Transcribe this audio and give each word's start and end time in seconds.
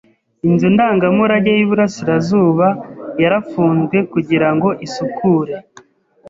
Inzu 0.47 0.67
ndangamurage 0.75 1.49
y’iburasirazuba 1.57 2.67
yarafunzwe 3.21 3.97
kugira 4.11 4.47
ngo 4.55 4.69
isukure. 4.85 5.53